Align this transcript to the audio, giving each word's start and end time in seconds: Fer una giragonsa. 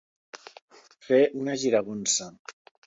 Fer 1.09 1.21
una 1.43 1.59
giragonsa. 1.67 2.31